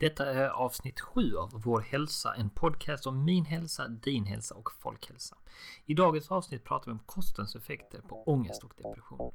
[0.00, 4.72] Detta är avsnitt 7 av Vår hälsa, en podcast om min hälsa, din hälsa och
[4.72, 5.36] folkhälsa.
[5.86, 9.32] I dagens avsnitt pratar vi om kostens effekter på ångest och depression.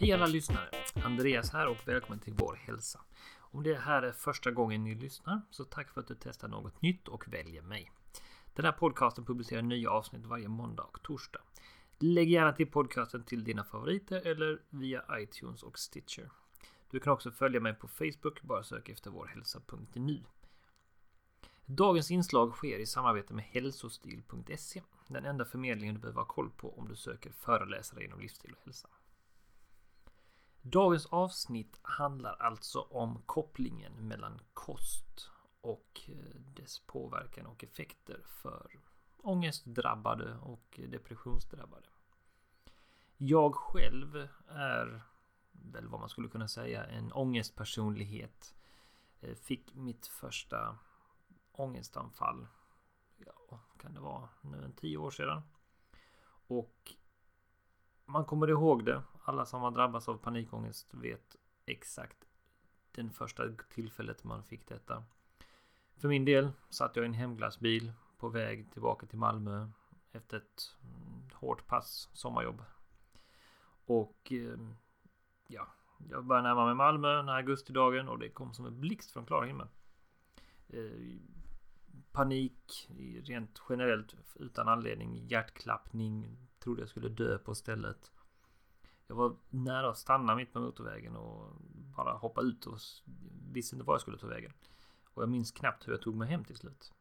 [0.00, 0.68] Hej alla lyssnare!
[1.04, 3.00] Andreas här och välkommen till Vår Hälsa.
[3.38, 6.82] Om det här är första gången ni lyssnar så tack för att du testar något
[6.82, 7.90] nytt och väljer mig.
[8.54, 11.40] Den här podcasten publicerar nya avsnitt varje måndag och torsdag.
[11.98, 16.30] Lägg gärna till podcasten till dina favoriter eller via iTunes och Stitcher.
[16.90, 20.24] Du kan också följa mig på Facebook, bara sök efter vårhälsa.nu.
[21.66, 26.78] Dagens inslag sker i samarbete med hälsostil.se, den enda förmedlingen du behöver ha koll på
[26.78, 28.88] om du söker föreläsare inom livsstil och hälsa.
[30.62, 38.80] Dagens avsnitt handlar alltså om kopplingen mellan kost och eh, dess påverkan och effekter för
[39.22, 41.86] ångestdrabbade och depressionsdrabbade.
[43.16, 45.02] Jag själv är
[45.52, 48.54] väl vad man skulle kunna säga en ångestpersonlighet.
[49.20, 50.78] Eh, fick mitt första
[51.52, 52.46] ångestanfall,
[53.16, 55.42] ja, kan det vara nu en tio år sedan.
[56.46, 56.94] Och
[58.10, 59.02] man kommer ihåg det.
[59.24, 62.26] Alla som har drabbats av panikångest vet exakt
[62.92, 65.04] den första tillfället man fick detta.
[65.96, 69.68] För min del satt jag i en hemglassbil på väg tillbaka till Malmö
[70.12, 72.62] efter ett mm, hårt pass sommarjobb.
[73.84, 74.74] Och ehm,
[75.46, 75.66] ja,
[76.10, 79.26] jag började närma mig Malmö den här augustidagen och det kom som en blixt från
[79.26, 79.68] klar himmel.
[80.68, 81.20] Ehm,
[82.12, 82.90] panik
[83.22, 88.12] rent generellt utan anledning, hjärtklappning, trodde jag skulle dö på stället.
[89.06, 91.56] Jag var nära att stanna mitt på motorvägen och
[91.96, 92.78] bara hoppa ut och
[93.52, 94.52] visste inte var jag skulle ta vägen.
[95.04, 96.92] Och jag minns knappt hur jag tog mig hem till slut.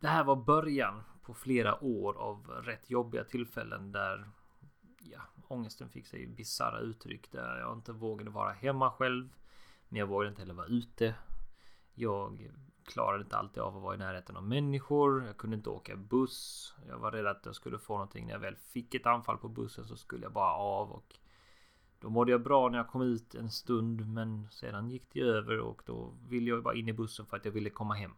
[0.00, 4.30] Det här var början på flera år av rätt jobbiga tillfällen där
[5.00, 9.28] ja, ångesten fick sig bisarra uttryck där jag inte vågade vara hemma själv.
[9.88, 11.14] Men jag vågade inte heller vara ute.
[11.94, 12.50] Jag
[12.88, 15.24] klarade inte alltid av att vara i närheten av människor.
[15.26, 16.74] Jag kunde inte åka buss.
[16.88, 18.26] Jag var rädd att jag skulle få någonting.
[18.26, 21.18] När jag väl fick ett anfall på bussen så skulle jag bara av och
[22.00, 25.58] då mådde jag bra när jag kom ut en stund men sedan gick det över
[25.60, 28.14] och då ville jag bara in i bussen för att jag ville komma hem.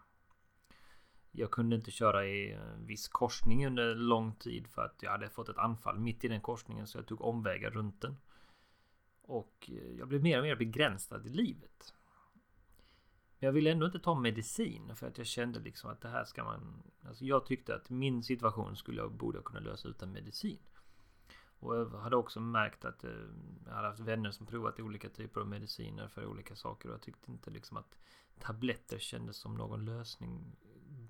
[1.32, 5.28] Jag kunde inte köra i en viss korsning under lång tid för att jag hade
[5.28, 8.16] fått ett anfall mitt i den korsningen så jag tog omvägar runt den.
[9.22, 11.94] Och jag blev mer och mer begränsad i livet.
[13.40, 16.24] Men jag ville ändå inte ta medicin för att jag kände liksom att det här
[16.24, 16.82] ska man...
[17.08, 20.58] Alltså jag tyckte att min situation skulle jag borde kunna lösa utan medicin.
[21.58, 23.10] Och jag hade också märkt att eh,
[23.66, 27.02] jag hade haft vänner som provat olika typer av mediciner för olika saker och jag
[27.02, 27.98] tyckte inte liksom att
[28.38, 30.56] tabletter kändes som någon lösning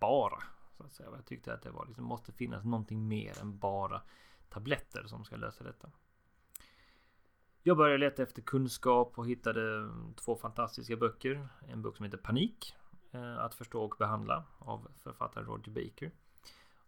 [0.01, 0.43] bara.
[0.77, 1.09] Så att säga.
[1.15, 4.03] Jag tyckte att det var liksom, måste finnas någonting mer än bara
[4.49, 5.91] tabletter som ska lösa detta.
[7.63, 11.49] Jag började leta efter kunskap och hittade två fantastiska böcker.
[11.69, 12.75] En bok som heter Panik.
[13.11, 16.13] Eh, att förstå och behandla av författaren Roger Baker.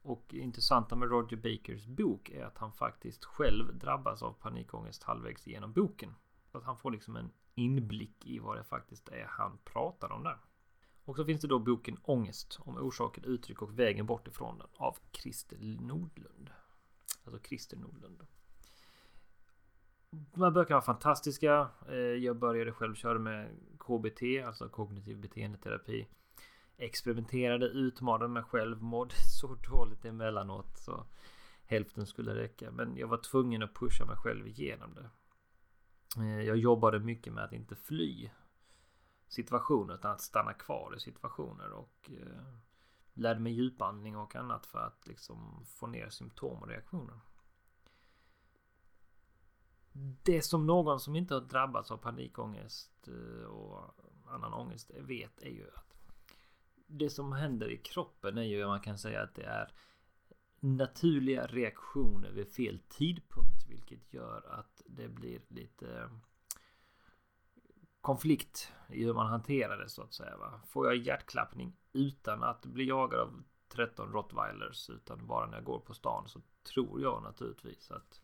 [0.03, 5.47] Och intressanta med Roger Bakers bok är att han faktiskt själv drabbas av panikångest halvvägs
[5.47, 6.15] genom boken.
[6.53, 10.25] Så att han får liksom en inblick i vad det faktiskt är han pratar om
[10.25, 10.39] där.
[11.05, 14.69] Och så finns det då boken Ångest om orsaken, uttryck och vägen bort ifrån den
[14.77, 16.51] av Christer Nordlund.
[17.25, 18.27] Alltså Christer Nordlund.
[20.13, 21.69] De här böckerna var fantastiska.
[21.89, 26.09] Eh, jag började själv köra med KBT, alltså kognitiv beteendeterapi.
[26.77, 31.07] Experimenterade, utmanade mig själv, mådde så dåligt emellanåt så
[31.67, 32.71] hälften skulle räcka.
[32.71, 35.11] Men jag var tvungen att pusha mig själv igenom det.
[36.23, 38.31] Eh, jag jobbade mycket med att inte fly
[39.29, 42.55] situationer utan att stanna kvar i situationer och eh,
[43.15, 47.21] lärde mig djupandning och annat för att liksom få ner symptom och reaktioner.
[50.23, 53.95] Det som någon som inte har drabbats av panikångest eh, och
[54.27, 55.97] annan ångest vet är ju att
[56.87, 59.73] det som händer i kroppen är ju man kan säga att det är
[60.61, 66.11] naturliga reaktioner vid fel tidpunkt vilket gör att det blir lite eh,
[68.01, 70.37] konflikt i hur man hanterar det så att säga.
[70.37, 70.61] Va?
[70.67, 75.81] Får jag hjärtklappning utan att bli jagad av 13 rottweilers utan bara när jag går
[75.81, 76.41] på stan så
[76.75, 78.22] tror jag naturligtvis att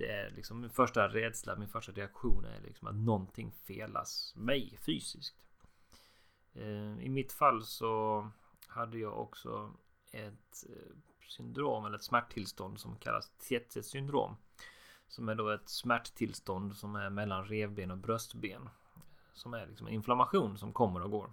[0.00, 4.78] det är liksom min första rädsla, min första reaktion är liksom att någonting felas mig
[4.86, 5.36] fysiskt.
[6.52, 8.28] Eh, I mitt fall så
[8.66, 9.72] hade jag också
[10.12, 10.96] ett eh,
[11.28, 14.36] syndrom eller ett smärttillstånd som kallas Tietzes syndrom.
[15.08, 18.68] Som är då ett smärttillstånd som är mellan revben och bröstben.
[19.32, 21.32] Som är liksom en inflammation som kommer och går.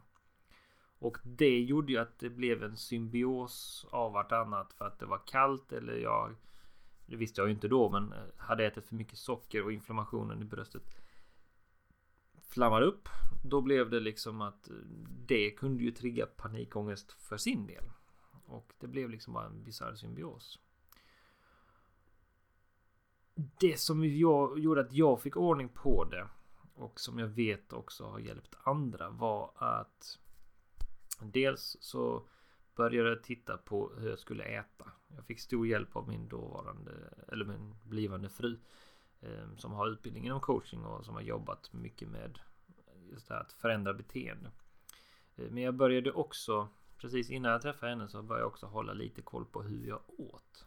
[0.99, 5.21] Och det gjorde ju att det blev en symbios av vartannat för att det var
[5.25, 6.35] kallt eller jag
[7.07, 10.41] det visste jag ju inte då men eh, hade ätit för mycket socker och inflammationen
[10.41, 10.83] i bröstet
[12.41, 13.09] Flammade upp.
[13.43, 14.75] Då blev det liksom att eh,
[15.27, 17.83] det kunde ju trigga panikångest för sin del.
[18.45, 20.59] Och det blev liksom bara en bisarr symbios.
[23.59, 26.27] Det som jag gjorde att jag fick ordning på det
[26.75, 30.19] och som jag vet också har hjälpt andra var att
[31.19, 32.23] Dels så
[32.77, 34.91] började jag titta på hur jag skulle äta.
[35.15, 36.91] Jag fick stor hjälp av min dåvarande,
[37.27, 38.57] eller min blivande fru.
[39.21, 42.39] Ehm, som har utbildning inom coaching och som har jobbat mycket med
[43.11, 44.51] just det här att förändra beteende.
[45.35, 48.93] Ehm, men jag började också, precis innan jag träffade henne så började jag också hålla
[48.93, 50.65] lite koll på hur jag åt.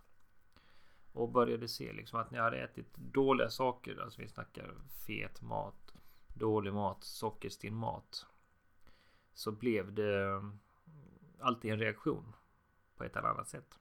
[1.12, 4.74] Och började se liksom att när jag hade ätit dåliga saker, alltså vi snackar
[5.06, 5.94] fet mat,
[6.34, 8.26] dålig mat, sockerstinn mat
[9.32, 10.42] så blev det
[11.42, 12.32] alltid en reaktion
[12.96, 13.78] på ett eller annat sätt.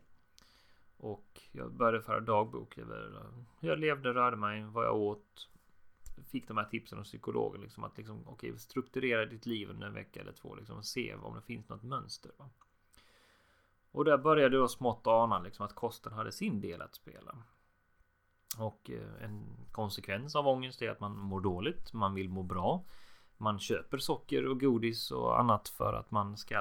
[0.97, 5.49] Och jag började föra dagbok över eh, hur jag levde, rörde mig, vad jag åt.
[6.27, 9.93] Fick de här tipsen av psykologen liksom att liksom okay, strukturera ditt liv under en
[9.93, 12.31] vecka eller två liksom och se om det finns något mönster.
[12.37, 12.49] Va?
[13.91, 17.37] Och där började jag smått ana liksom att kosten hade sin del att spela.
[18.57, 22.83] Och eh, en konsekvens av ångest är att man mår dåligt, man vill må bra.
[23.37, 26.59] Man köper socker och godis och annat för att man ska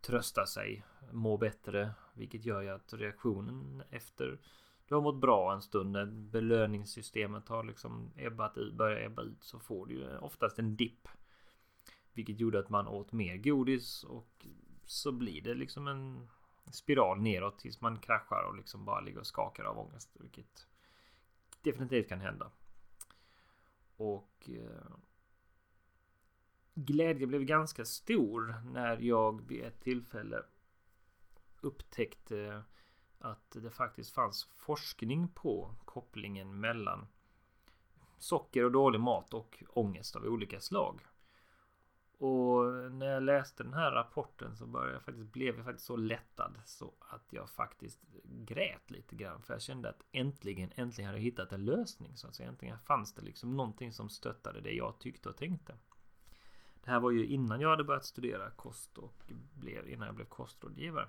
[0.00, 4.38] trösta sig, må bättre, vilket gör ju att reaktionen efter
[4.88, 9.44] du har mått bra en stund när belöningssystemet har liksom ebbat ut, börjar ebba ut
[9.44, 11.08] så får du ju oftast en dipp.
[12.12, 14.46] Vilket gjorde att man åt mer godis och
[14.84, 16.28] så blir det liksom en
[16.72, 20.16] spiral neråt tills man kraschar och liksom bara ligger och skakar av ångest.
[20.20, 20.66] Vilket
[21.62, 22.50] definitivt kan hända.
[23.96, 24.96] Och eh,
[26.76, 30.42] glädje blev ganska stor när jag vid ett tillfälle
[31.60, 32.62] upptäckte
[33.18, 37.06] att det faktiskt fanns forskning på kopplingen mellan
[38.18, 41.00] socker och dålig mat och ångest av olika slag.
[42.18, 45.96] Och när jag läste den här rapporten så började jag faktiskt, blev jag faktiskt så
[45.96, 49.42] lättad så att jag faktiskt grät lite grann.
[49.42, 52.16] För jag kände att äntligen, äntligen hade jag hittat en lösning.
[52.16, 52.48] Så att säga.
[52.48, 55.74] Äntligen fanns det liksom någonting som stöttade det jag tyckte och tänkte.
[56.86, 59.22] Det här var ju innan jag hade börjat studera kost och
[59.54, 61.08] blev, innan jag blev kostrådgivare.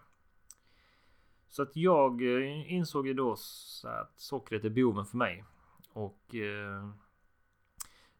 [1.47, 3.35] Så att jag eh, insåg ju då
[3.83, 5.43] att sockret är boven för mig.
[5.93, 6.89] Och eh,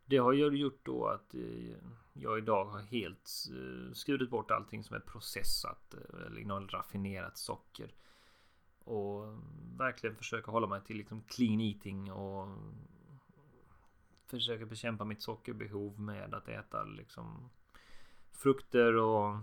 [0.05, 1.77] det har ju gjort då att eh,
[2.13, 7.37] jag idag har helt eh, skurit bort allting som är processat eh, eller innehåller raffinerat
[7.37, 7.93] socker.
[8.79, 9.37] Och
[9.77, 12.47] verkligen försöka hålla mig till liksom clean eating och
[14.27, 17.49] försöker bekämpa mitt sockerbehov med att äta liksom
[18.31, 19.37] frukter och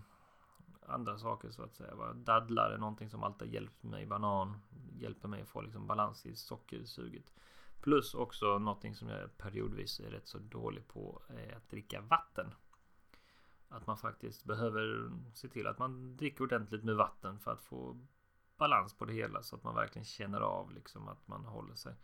[0.86, 2.12] andra saker så att säga.
[2.14, 4.06] Dadlar är någonting som alltid hjälpt mig.
[4.06, 4.62] Banan
[4.98, 7.34] hjälper mig att få liksom balans i sockersuget.
[7.80, 12.54] Plus också någonting som jag periodvis är rätt så dålig på är att dricka vatten.
[13.68, 18.06] Att man faktiskt behöver se till att man dricker ordentligt med vatten för att få
[18.56, 21.94] balans på det hela så att man verkligen känner av liksom att man håller sig.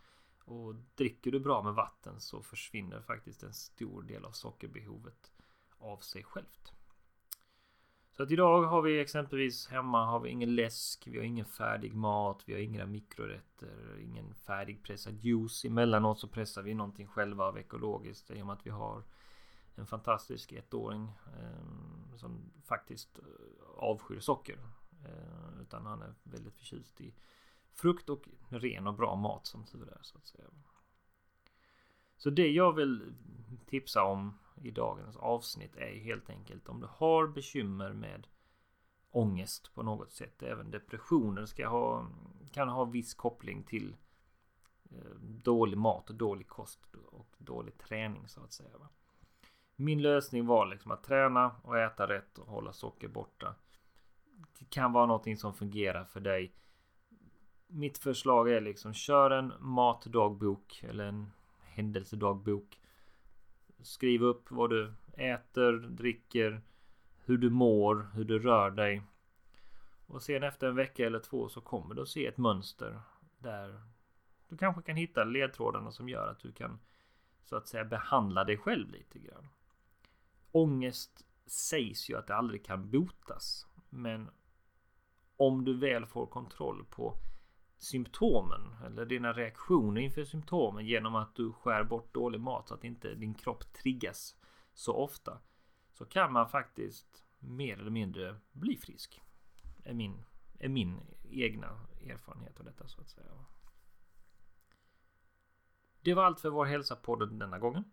[0.44, 5.32] Och dricker du bra med vatten så försvinner faktiskt en stor del av sockerbehovet
[5.78, 6.72] av sig självt.
[8.12, 11.94] Så att idag har vi exempelvis hemma har vi ingen läsk, vi har ingen färdig
[11.94, 15.64] mat, vi har inga mikrorätter, ingen färdigpressad juice.
[15.64, 19.02] Emellanåt så pressar vi någonting själva av ekologiskt i och med att vi har
[19.74, 23.24] en fantastisk ettåring eh, som faktiskt eh,
[23.76, 24.58] avskyr socker.
[25.04, 27.14] Eh, utan han är väldigt förtjust i
[27.74, 30.44] frukt och ren och bra mat som tur är så att säga.
[32.16, 33.14] Så det jag vill
[33.66, 38.26] tipsa om i dagens avsnitt är helt enkelt om du har bekymmer med
[39.10, 40.42] ångest på något sätt.
[40.42, 42.06] Även depressioner ska ha,
[42.52, 43.96] kan ha viss koppling till
[44.90, 48.70] eh, dålig mat och dålig kost och dålig träning så att säga.
[49.76, 53.54] Min lösning var liksom att träna och äta rätt och hålla socker borta.
[54.58, 56.52] Det kan vara någonting som fungerar för dig.
[57.72, 62.80] Mitt förslag är liksom kör en matdagbok eller en händelsedagbok.
[63.82, 66.62] Skriv upp vad du äter, dricker,
[67.24, 69.02] hur du mår, hur du rör dig.
[70.06, 73.00] Och sen efter en vecka eller två så kommer du att se ett mönster
[73.38, 73.82] där
[74.48, 76.78] du kanske kan hitta ledtrådarna som gör att du kan
[77.44, 79.48] så att säga behandla dig själv lite grann.
[80.52, 83.66] Ångest sägs ju att det aldrig kan botas.
[83.88, 84.30] Men
[85.36, 87.16] om du väl får kontroll på
[87.80, 92.84] symptomen eller dina reaktioner inför symptomen genom att du skär bort dålig mat så att
[92.84, 94.36] inte din kropp triggas
[94.74, 95.38] så ofta
[95.92, 99.20] så kan man faktiskt mer eller mindre bli frisk.
[99.84, 100.24] Är min,
[100.58, 103.26] är min egna erfarenhet av detta så att säga.
[106.00, 107.84] Det var allt för vår hälsa-podden denna gången.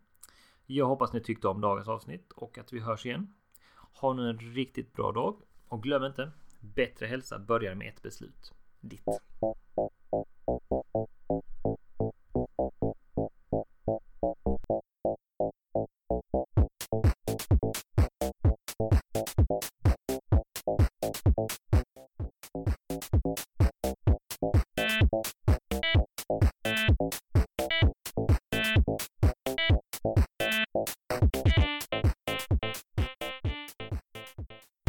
[0.66, 3.34] Jag hoppas ni tyckte om dagens avsnitt och att vi hörs igen.
[3.74, 8.54] Ha nu en riktigt bra dag och glöm inte Bättre hälsa börjar med ett beslut.
[8.82, 9.02] Ditt.